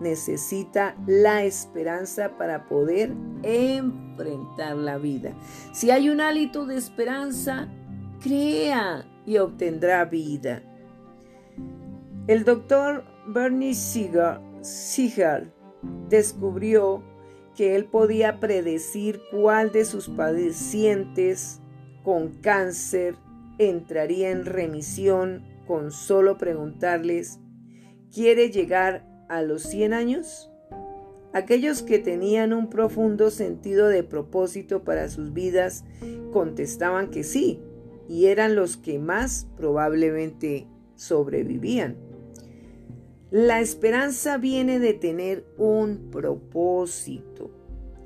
[0.00, 3.12] Necesita la esperanza para poder
[3.42, 5.34] enfrentar la vida.
[5.72, 7.68] Si hay un hálito de esperanza,
[8.26, 10.62] crea y obtendrá vida.
[12.26, 15.52] El doctor Bernie Siegel
[16.08, 17.02] descubrió
[17.54, 21.60] que él podía predecir cuál de sus pacientes
[22.02, 23.14] con cáncer
[23.58, 27.38] entraría en remisión con solo preguntarles,
[28.12, 30.50] ¿quiere llegar a los 100 años?
[31.32, 35.84] Aquellos que tenían un profundo sentido de propósito para sus vidas
[36.32, 37.60] contestaban que sí,
[38.08, 41.96] y eran los que más probablemente sobrevivían.
[43.30, 47.50] La esperanza viene de tener un propósito.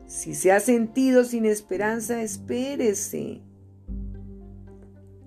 [0.07, 3.43] Si se ha sentido sin esperanza, espérese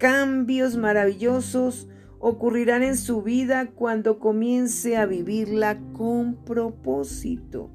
[0.03, 1.87] cambios maravillosos
[2.19, 7.69] ocurrirán en su vida cuando comience a vivirla con propósito.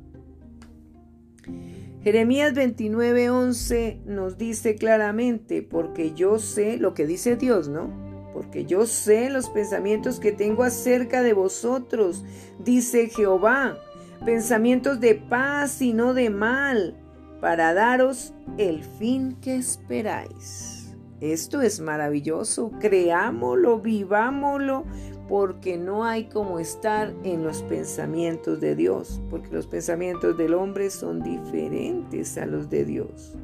[2.03, 7.91] Jeremías 29:11 nos dice claramente, porque yo sé lo que dice Dios, ¿no?
[8.33, 12.25] Porque yo sé los pensamientos que tengo acerca de vosotros,
[12.65, 13.79] dice Jehová,
[14.25, 16.97] pensamientos de paz y no de mal,
[17.41, 20.97] para daros el fin que esperáis.
[21.21, 24.85] Esto es maravilloso, creámoslo, vivámoslo,
[25.29, 30.91] porque no hay como estar en los pensamientos de Dios, porque los pensamientos del hombre
[30.91, 33.35] son diferentes a los de Dios.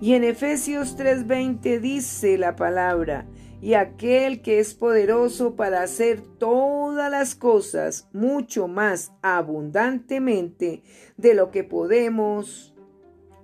[0.00, 3.26] Y en Efesios 3:20 dice la palabra,
[3.60, 10.82] y aquel que es poderoso para hacer todas las cosas mucho más abundantemente
[11.16, 12.74] de lo que podemos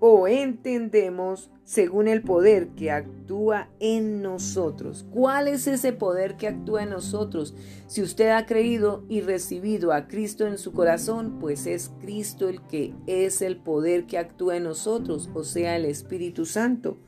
[0.00, 5.06] o entendemos según el poder que actúa en nosotros.
[5.12, 7.54] ¿Cuál es ese poder que actúa en nosotros?
[7.86, 12.60] Si usted ha creído y recibido a Cristo en su corazón, pues es Cristo el
[12.62, 16.98] que es el poder que actúa en nosotros, o sea, el Espíritu Santo.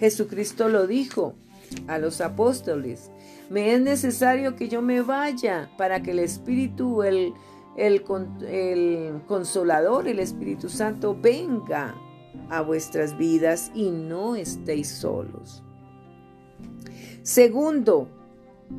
[0.00, 1.36] Jesucristo lo dijo
[1.86, 3.12] a los apóstoles.
[3.50, 7.34] Me es necesario que yo me vaya para que el Espíritu, el,
[7.76, 8.02] el,
[9.28, 11.94] consolador, el Espíritu Santo, venga
[12.50, 15.62] a vuestras vidas y no estéis solos.
[17.22, 18.08] Segundo,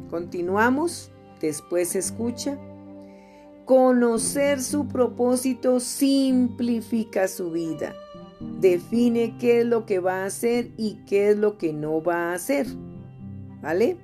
[0.09, 2.57] continuamos, después escucha.
[3.65, 7.93] Conocer su propósito simplifica su vida.
[8.59, 12.31] Define qué es lo que va a hacer y qué es lo que no va
[12.31, 12.65] a hacer.
[13.61, 13.97] ¿Vale?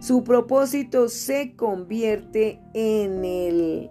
[0.00, 3.90] Su propósito se convierte en el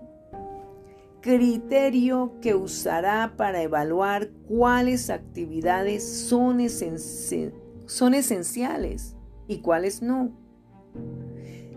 [1.22, 6.59] criterio que usará para evaluar cuáles actividades son,
[7.86, 9.15] son esenciales
[9.47, 10.32] y cuáles no.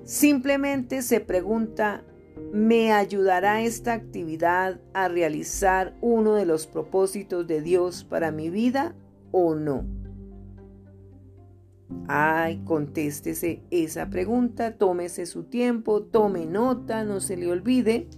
[0.05, 2.05] Simplemente se pregunta,
[2.53, 8.95] ¿me ayudará esta actividad a realizar uno de los propósitos de Dios para mi vida
[9.31, 9.85] o no?
[12.09, 18.09] Ay, contéstese esa pregunta, tómese su tiempo, tome nota, no se le olvide.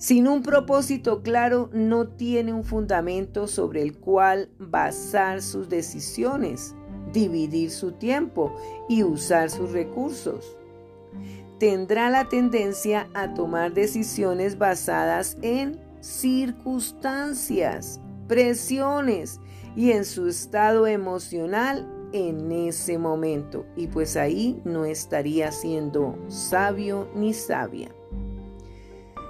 [0.00, 6.74] Sin un propósito claro, no tiene un fundamento sobre el cual basar sus decisiones,
[7.12, 8.56] dividir su tiempo
[8.88, 10.56] y usar sus recursos.
[11.58, 19.38] Tendrá la tendencia a tomar decisiones basadas en circunstancias, presiones
[19.76, 23.66] y en su estado emocional en ese momento.
[23.76, 27.90] Y pues ahí no estaría siendo sabio ni sabia.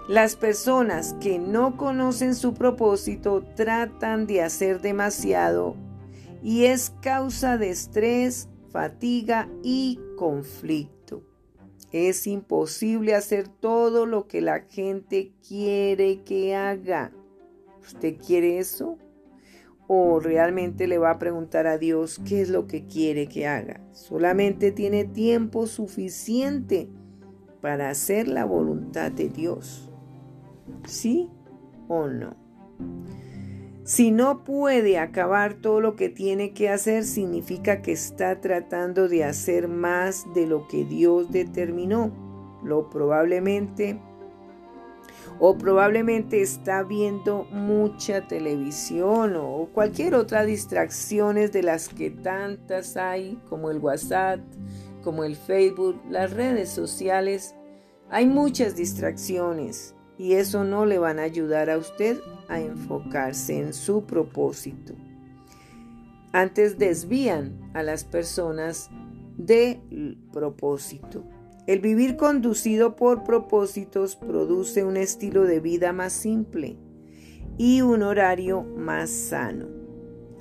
[0.09, 5.77] Las personas que no conocen su propósito tratan de hacer demasiado
[6.43, 11.23] y es causa de estrés, fatiga y conflicto.
[11.93, 17.13] Es imposible hacer todo lo que la gente quiere que haga.
[17.81, 18.97] ¿Usted quiere eso?
[19.89, 23.81] ¿O realmente le va a preguntar a Dios qué es lo que quiere que haga?
[23.93, 26.89] Solamente tiene tiempo suficiente
[27.61, 29.90] para hacer la voluntad de Dios.
[30.85, 31.31] ¿Sí
[31.89, 32.37] o no?
[33.85, 39.25] Si no puede acabar todo lo que tiene que hacer, significa que está tratando de
[39.25, 42.13] hacer más de lo que Dios determinó.
[42.63, 43.99] Lo probablemente
[45.41, 53.41] o probablemente está viendo mucha televisión o cualquier otra distracciones de las que tantas hay,
[53.49, 54.41] como el WhatsApp,
[55.03, 57.55] como el Facebook, las redes sociales.
[58.11, 62.19] Hay muchas distracciones y eso no le van a ayudar a usted
[62.49, 64.93] a enfocarse en su propósito.
[66.31, 68.91] Antes desvían a las personas
[69.39, 71.25] del propósito.
[71.67, 76.77] El vivir conducido por propósitos produce un estilo de vida más simple
[77.57, 79.69] y un horario más sano.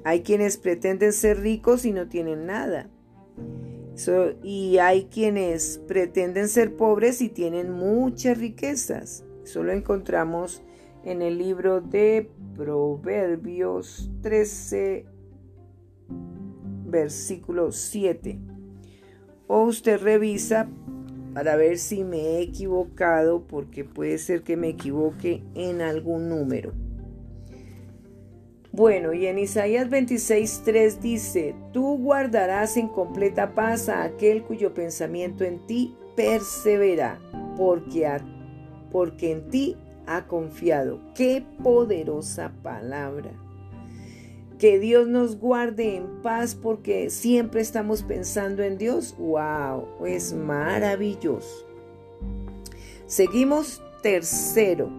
[0.03, 2.89] Hay quienes pretenden ser ricos y no tienen nada.
[4.43, 9.23] y hay quienes pretenden ser pobres y tienen muchas riquezas.
[9.49, 10.61] Eso lo encontramos
[11.03, 15.07] en el libro de Proverbios 13,
[16.85, 18.37] versículo 7.
[19.47, 20.69] O usted revisa
[21.33, 26.71] para ver si me he equivocado, porque puede ser que me equivoque en algún número.
[28.71, 35.43] Bueno, y en Isaías 26:3 dice, tú guardarás en completa paz a aquel cuyo pensamiento
[35.43, 37.19] en ti persevera,
[37.57, 38.19] porque a
[38.91, 39.77] porque en ti
[40.07, 40.99] ha confiado.
[41.15, 43.31] Qué poderosa palabra.
[44.57, 49.15] Que Dios nos guarde en paz porque siempre estamos pensando en Dios.
[49.17, 50.05] ¡Wow!
[50.05, 51.65] Es maravilloso.
[53.05, 54.89] Seguimos tercero.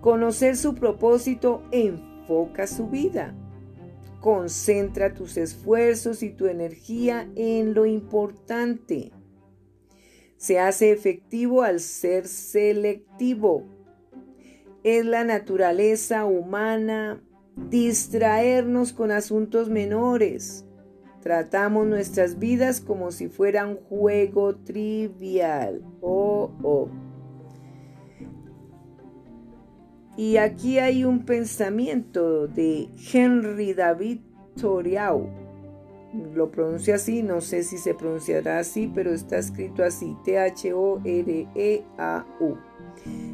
[0.00, 3.34] Conocer su propósito enfoca su vida.
[4.20, 9.12] Concentra tus esfuerzos y tu energía en lo importante
[10.42, 13.62] se hace efectivo al ser selectivo.
[14.82, 17.22] Es la naturaleza humana
[17.70, 20.66] distraernos con asuntos menores.
[21.20, 25.80] Tratamos nuestras vidas como si fuera un juego trivial.
[26.00, 26.88] Oh, oh.
[30.16, 34.18] Y aquí hay un pensamiento de Henry David
[34.60, 35.41] Thoreau
[36.12, 41.06] lo pronuncia así, no sé si se pronunciará así, pero está escrito así, T-H-O-R-E-A-U.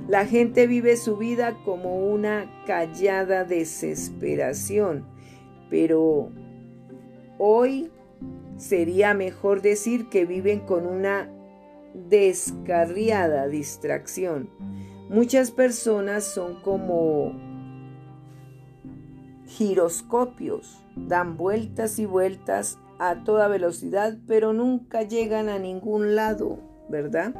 [0.08, 5.04] La gente vive su vida como una callada desesperación,
[5.68, 6.30] pero
[7.38, 7.90] hoy
[8.56, 11.30] sería mejor decir que viven con una
[11.94, 14.50] descarriada distracción.
[15.08, 17.47] Muchas personas son como
[19.59, 27.34] giroscopios, dan vueltas y vueltas a toda velocidad, pero nunca llegan a ningún lado, ¿verdad?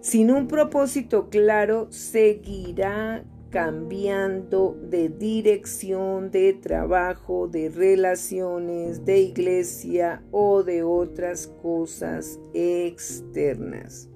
[0.00, 10.62] Sin un propósito claro, seguirá cambiando de dirección, de trabajo, de relaciones, de iglesia o
[10.62, 14.08] de otras cosas externas.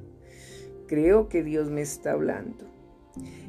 [0.87, 2.70] Creo que Dios me está hablando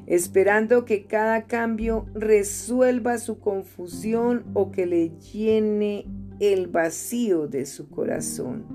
[0.07, 6.05] esperando que cada cambio resuelva su confusión o que le llene
[6.39, 8.65] el vacío de su corazón.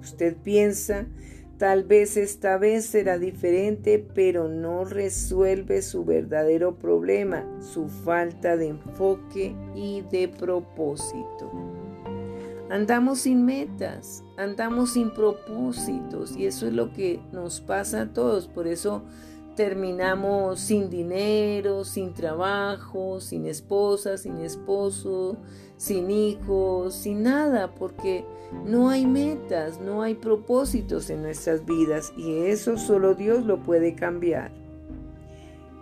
[0.00, 1.06] Usted piensa,
[1.58, 8.68] tal vez esta vez será diferente, pero no resuelve su verdadero problema, su falta de
[8.68, 11.50] enfoque y de propósito.
[12.72, 18.48] Andamos sin metas, andamos sin propósitos y eso es lo que nos pasa a todos.
[18.48, 19.04] Por eso
[19.54, 25.36] terminamos sin dinero, sin trabajo, sin esposa, sin esposo,
[25.76, 28.24] sin hijos, sin nada, porque
[28.64, 33.94] no hay metas, no hay propósitos en nuestras vidas y eso solo Dios lo puede
[33.94, 34.52] cambiar.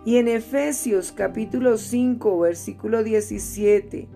[0.03, 4.07] Y en Efesios capítulo 5, versículo 17,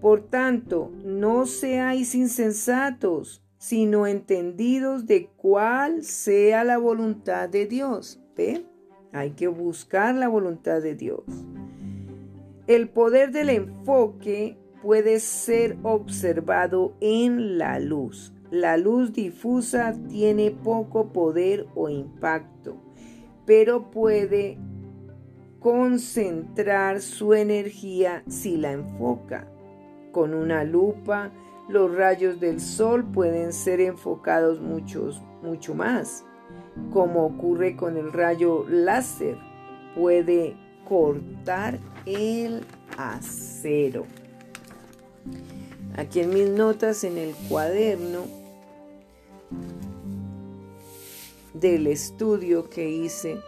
[0.00, 8.18] por tanto, no seáis insensatos, sino entendidos de cuál sea la voluntad de Dios.
[8.36, 8.66] ¿Ve?
[9.12, 11.24] Hay que buscar la voluntad de Dios.
[12.66, 18.32] El poder del enfoque puede ser observado en la luz.
[18.50, 22.76] La luz difusa tiene poco poder o impacto,
[23.46, 24.58] pero puede
[25.58, 29.46] concentrar su energía si la enfoca.
[30.10, 31.32] Con una lupa,
[31.68, 36.24] los rayos del sol pueden ser enfocados muchos, mucho más.
[36.92, 39.36] Como ocurre con el rayo láser,
[39.94, 40.56] puede
[40.88, 42.64] cortar el
[42.96, 44.04] acero.
[45.96, 48.24] Aquí en mis notas en el cuaderno
[51.54, 53.38] del estudio que hice,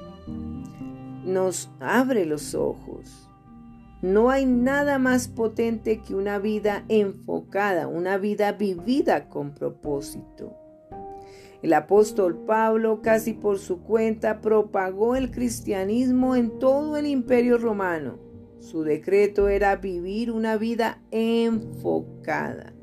[1.24, 3.28] nos abre los ojos.
[4.02, 10.52] No hay nada más potente que una vida enfocada, una vida vivida con propósito.
[11.64, 18.18] El apóstol Pablo, casi por su cuenta, propagó el cristianismo en todo el imperio romano.
[18.58, 22.74] Su decreto era vivir una vida enfocada.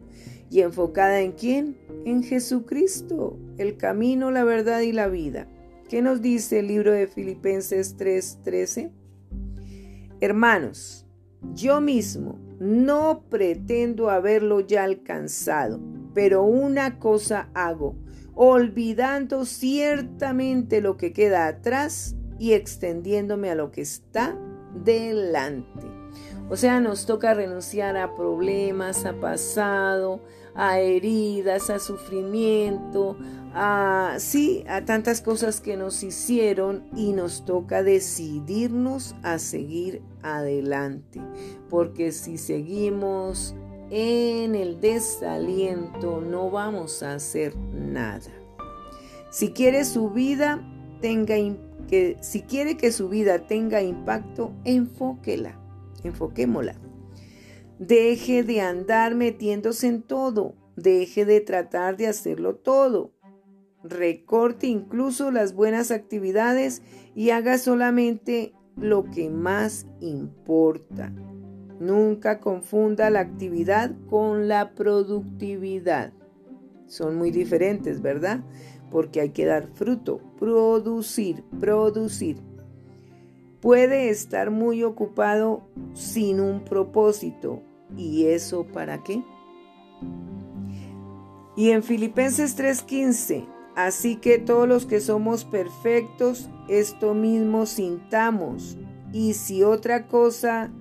[0.50, 1.78] ¿Y enfocada en quién?
[2.06, 5.48] En Jesucristo, el camino, la verdad y la vida.
[5.88, 8.90] ¿Qué nos dice el libro de Filipenses 3:13?
[10.22, 11.06] Hermanos,
[11.54, 15.80] yo mismo no pretendo haberlo ya alcanzado,
[16.16, 17.96] pero una cosa hago,
[18.44, 24.36] olvidando ciertamente lo que queda atrás y extendiéndome a lo que está
[24.84, 25.86] delante.
[26.50, 30.22] O sea, nos toca renunciar a problemas, a pasado,
[30.56, 33.16] a heridas, a sufrimiento,
[33.54, 41.22] a sí, a tantas cosas que nos hicieron y nos toca decidirnos a seguir adelante,
[41.70, 43.56] porque si seguimos
[43.92, 48.32] en el desaliento no vamos a hacer nada.
[49.30, 50.66] Si quiere su vida
[51.02, 51.36] tenga
[51.90, 55.60] que si quiere que su vida tenga impacto, enfóquela,
[56.06, 56.76] enfoquémosla.
[57.80, 60.56] Deje de andar metiéndose en todo.
[60.78, 63.12] Deje de tratar de hacerlo todo.
[63.84, 66.82] Recorte incluso las buenas actividades
[67.14, 71.12] y haga solamente lo que más importa.
[71.82, 76.14] Nunca confunda la actividad con la productividad.
[76.88, 78.42] Son muy diferentes, ¿verdad?
[78.90, 82.38] Porque hay que dar fruto, producir, producir
[83.62, 85.62] puede estar muy ocupado
[85.94, 87.62] sin un propósito
[87.98, 89.24] ¿Y eso para qué?
[91.56, 98.78] Y en Filipenses 3:15, así que todos los que somos perfectos, esto mismo sintamos.
[99.12, 100.72] Y si otra cosa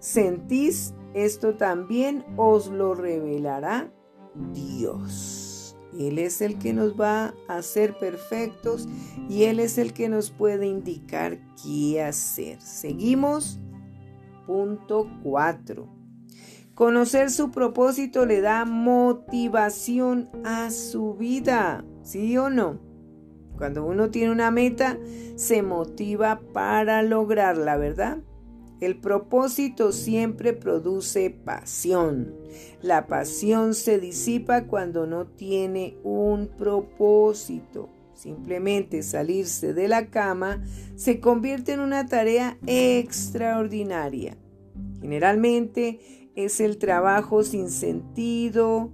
[0.00, 3.92] sentís, esto también os lo revelará
[4.52, 5.76] Dios.
[5.98, 8.88] Él es el que nos va a hacer perfectos
[9.28, 12.60] y Él es el que nos puede indicar qué hacer.
[12.60, 13.60] Seguimos
[14.46, 15.86] Punto 4.
[16.74, 22.80] Conocer su propósito le da motivación a su vida, ¿sí o no?
[23.56, 24.98] Cuando uno tiene una meta,
[25.36, 28.22] se motiva para lograrla, ¿verdad?
[28.80, 32.34] El propósito siempre produce pasión.
[32.80, 37.90] La pasión se disipa cuando no tiene un propósito.
[38.14, 40.64] Simplemente salirse de la cama
[40.96, 44.36] se convierte en una tarea extraordinaria.
[45.00, 48.92] Generalmente es el trabajo sin sentido,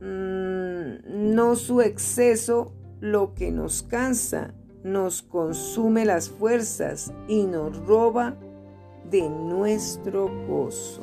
[0.00, 8.36] mm, no su exceso lo que nos cansa, nos consume las fuerzas y nos roba
[9.10, 11.02] de nuestro gozo.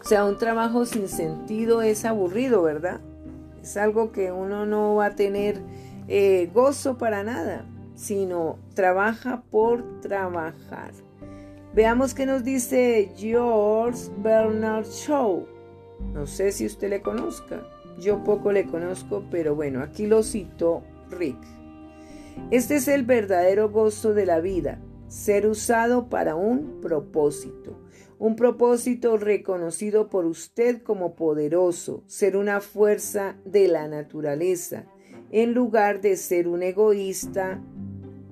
[0.00, 3.00] O sea, un trabajo sin sentido es aburrido, ¿verdad?
[3.62, 5.60] Es algo que uno no va a tener
[6.06, 7.64] eh, gozo para nada,
[7.96, 10.92] sino trabaja por trabajar.
[11.74, 15.44] Veamos qué nos dice George Bernard Shaw.
[16.14, 17.62] No sé si usted le conozca.
[17.98, 21.36] Yo poco le conozco, pero bueno, aquí lo citó Rick.
[22.50, 24.78] Este es el verdadero gozo de la vida,
[25.08, 27.86] ser usado para un propósito
[28.18, 34.86] un propósito reconocido por usted como poderoso, ser una fuerza de la naturaleza,
[35.30, 37.60] en lugar de ser un egoísta,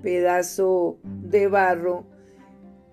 [0.03, 2.07] pedazo de barro,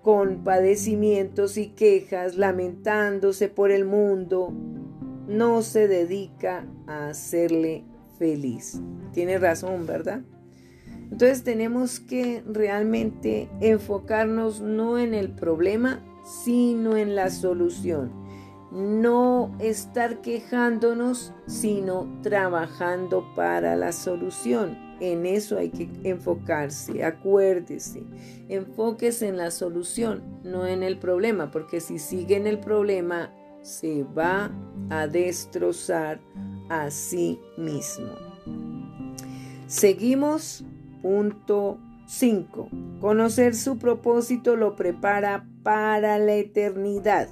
[0.02, 4.52] con padecimientos y quejas, lamentándose por el mundo,
[5.28, 7.84] no se dedica a hacerle
[8.18, 8.80] feliz.
[9.12, 10.22] Tiene razón, ¿verdad?
[11.12, 18.10] Entonces tenemos que realmente enfocarnos no en el problema, sino en la solución.
[18.72, 24.78] No estar quejándonos, sino trabajando para la solución.
[25.00, 28.04] En eso hay que enfocarse, acuérdese,
[28.48, 34.04] enfóquese en la solución, no en el problema, porque si sigue en el problema, se
[34.04, 34.50] va
[34.88, 36.22] a destrozar
[36.70, 38.12] a sí mismo.
[39.66, 40.64] Seguimos
[41.02, 42.68] punto 5.
[43.00, 47.28] Conocer su propósito lo prepara para la eternidad.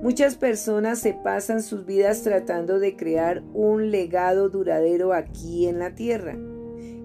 [0.00, 5.94] Muchas personas se pasan sus vidas tratando de crear un legado duradero aquí en la
[5.94, 6.36] tierra.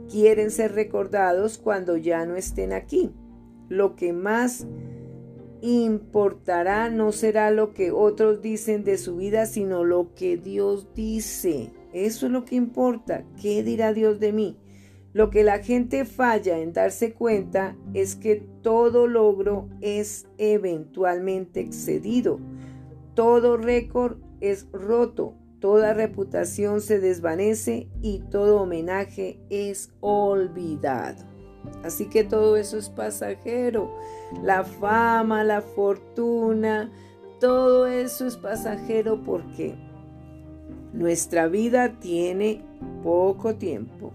[0.09, 3.11] Quieren ser recordados cuando ya no estén aquí.
[3.67, 4.65] Lo que más
[5.61, 11.71] importará no será lo que otros dicen de su vida, sino lo que Dios dice.
[11.93, 13.23] Eso es lo que importa.
[13.39, 14.57] ¿Qué dirá Dios de mí?
[15.11, 22.39] Lo que la gente falla en darse cuenta es que todo logro es eventualmente excedido.
[23.15, 25.33] Todo récord es roto.
[25.59, 31.25] Toda reputación se desvanece y todo homenaje es olvidado.
[31.83, 33.93] Así que todo eso es pasajero.
[34.43, 36.91] La fama, la fortuna,
[37.39, 39.75] todo eso es pasajero porque
[40.93, 42.63] nuestra vida tiene
[43.03, 44.13] poco tiempo.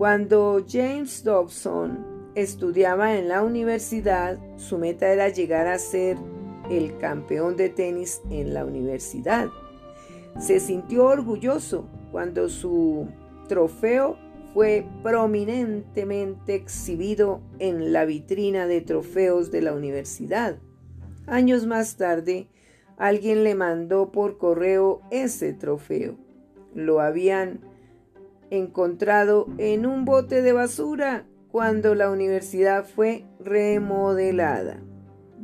[0.00, 6.16] Cuando James Dobson estudiaba en la universidad, su meta era llegar a ser
[6.70, 9.50] el campeón de tenis en la universidad.
[10.38, 13.08] Se sintió orgulloso cuando su
[13.46, 14.16] trofeo
[14.54, 20.56] fue prominentemente exhibido en la vitrina de trofeos de la universidad.
[21.26, 22.48] Años más tarde,
[22.96, 26.16] alguien le mandó por correo ese trofeo.
[26.74, 27.69] Lo habían
[28.50, 34.82] encontrado en un bote de basura cuando la universidad fue remodelada.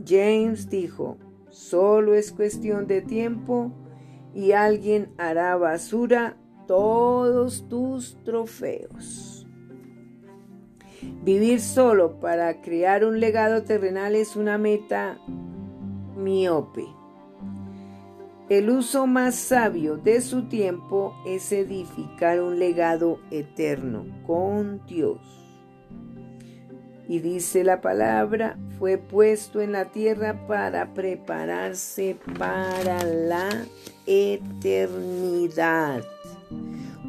[0.06, 1.18] James dijo,
[1.50, 3.72] solo es cuestión de tiempo
[4.34, 6.36] y alguien hará basura
[6.66, 9.46] todos tus trofeos.
[11.22, 15.18] Vivir solo para crear un legado terrenal es una meta
[16.16, 16.95] miope.
[18.48, 25.18] El uso más sabio de su tiempo es edificar un legado eterno con Dios.
[27.08, 33.48] Y dice la palabra, fue puesto en la tierra para prepararse para la
[34.06, 36.04] eternidad.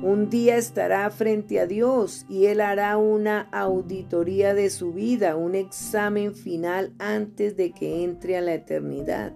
[0.02, 5.54] Un día estará frente a Dios y Él hará una auditoría de su vida, un
[5.54, 9.34] examen final antes de que entre a la eternidad,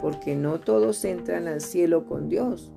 [0.00, 2.72] porque no todos entran al cielo con Dios.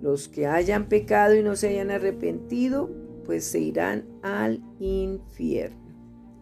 [0.00, 2.90] Los que hayan pecado y no se hayan arrepentido,
[3.24, 5.76] pues se irán al infierno.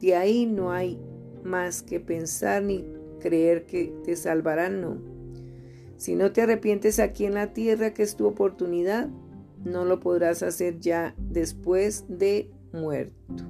[0.01, 1.01] De ahí no hay
[1.43, 2.85] más que pensar ni
[3.21, 4.99] creer que te salvarán, no.
[5.97, 9.09] Si no te arrepientes aquí en la tierra, que es tu oportunidad,
[9.65, 13.45] no lo podrás hacer ya después de muerto.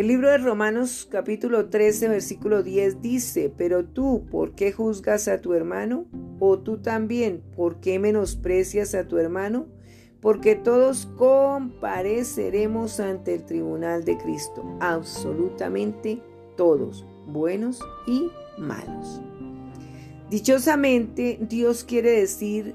[0.00, 5.42] El libro de Romanos capítulo 13 versículo 10 dice, pero tú, ¿por qué juzgas a
[5.42, 6.06] tu hermano?
[6.38, 9.66] ¿O tú también, por qué menosprecias a tu hermano?
[10.22, 16.22] Porque todos compareceremos ante el tribunal de Cristo, absolutamente
[16.56, 19.20] todos, buenos y malos.
[20.30, 22.74] Dichosamente, Dios quiere decir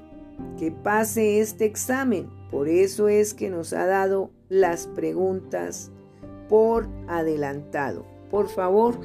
[0.60, 2.30] que pase este examen.
[2.52, 5.90] Por eso es que nos ha dado las preguntas
[6.48, 8.04] por adelantado.
[8.30, 8.98] Por favor,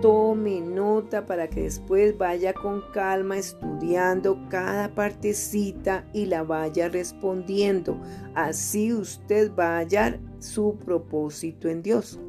[0.00, 8.00] tome nota para que después vaya con calma estudiando cada partecita y la vaya respondiendo.
[8.34, 12.20] Así usted va a hallar su propósito en Dios.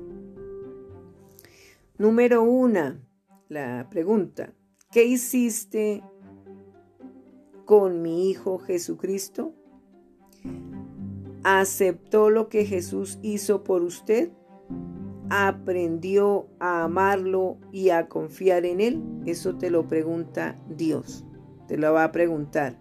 [1.98, 3.00] Número uno,
[3.50, 4.54] la pregunta,
[4.92, 6.04] ¿qué hiciste
[7.66, 9.54] con mi Hijo Jesucristo?
[11.44, 14.32] ¿Aceptó lo que Jesús hizo por usted?
[15.30, 19.04] ¿Aprendió a amarlo y a confiar en Él?
[19.26, 21.26] Eso te lo pregunta Dios.
[21.68, 22.78] Te lo va a preguntar.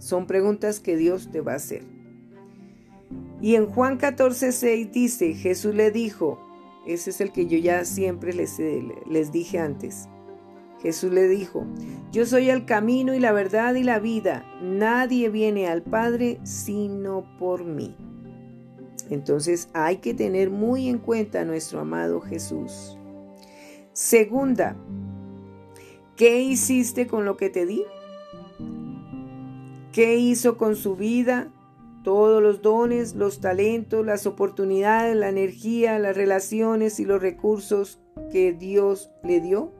[0.00, 1.82] son preguntas que Dios te va a hacer.
[3.40, 6.38] Y en Juan 14, 6 dice, Jesús le dijo,
[6.86, 8.58] ese es el que yo ya siempre les,
[9.10, 10.08] les dije antes,
[10.80, 11.66] Jesús le dijo,
[12.12, 14.44] yo soy el camino y la verdad y la vida.
[14.62, 17.96] Nadie viene al Padre sino por mí.
[19.10, 22.98] Entonces hay que tener muy en cuenta a nuestro amado Jesús.
[23.92, 24.76] Segunda,
[26.16, 27.84] ¿qué hiciste con lo que te di?
[29.92, 31.52] ¿Qué hizo con su vida?
[32.02, 38.00] Todos los dones, los talentos, las oportunidades, la energía, las relaciones y los recursos
[38.32, 39.72] que Dios le dio.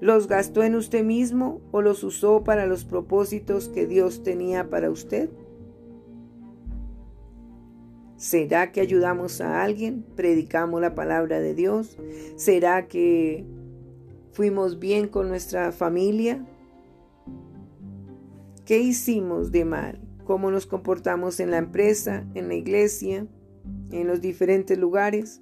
[0.00, 4.90] ¿Los gastó en usted mismo o los usó para los propósitos que Dios tenía para
[4.90, 5.28] usted?
[8.18, 10.04] ¿Será que ayudamos a alguien?
[10.16, 11.96] ¿Predicamos la palabra de Dios?
[12.34, 13.44] ¿Será que
[14.32, 16.44] fuimos bien con nuestra familia?
[18.66, 20.00] ¿Qué hicimos de mal?
[20.24, 23.28] ¿Cómo nos comportamos en la empresa, en la iglesia,
[23.92, 25.40] en los diferentes lugares?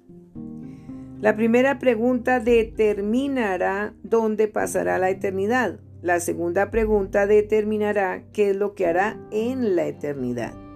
[1.19, 5.79] La primera pregunta determinará dónde pasará la eternidad.
[6.03, 10.66] La segunda pregunta determinará qué es lo que hará en la eternidad.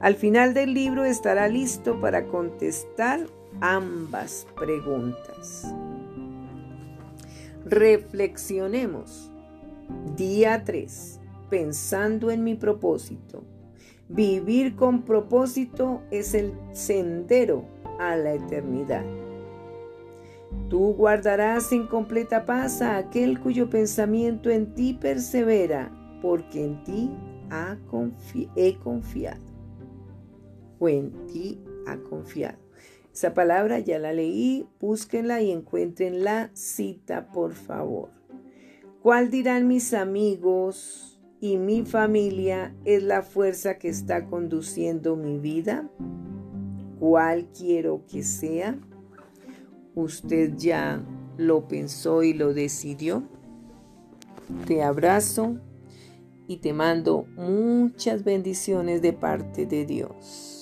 [0.00, 3.20] Al final del libro estará listo para contestar
[3.60, 5.72] ambas preguntas.
[7.64, 9.30] Reflexionemos.
[10.16, 11.20] Día 3.
[11.48, 13.44] Pensando en mi propósito.
[14.08, 17.64] Vivir con propósito es el sendero
[17.98, 19.04] a la eternidad.
[20.68, 25.90] Tú guardarás en completa paz a aquel cuyo pensamiento en ti persevera,
[26.20, 27.10] porque en ti
[28.56, 29.45] he confiado.
[30.80, 32.58] En ti ha confiado.
[33.12, 38.10] Esa palabra ya la leí, búsquenla y encuentren la cita, por favor.
[39.02, 45.88] ¿Cuál dirán mis amigos y mi familia es la fuerza que está conduciendo mi vida?
[46.98, 48.78] ¿Cuál quiero que sea?
[49.96, 51.02] usted ya
[51.38, 53.24] lo pensó y lo decidió.
[54.66, 55.58] Te abrazo
[56.46, 60.55] y te mando muchas bendiciones de parte de Dios.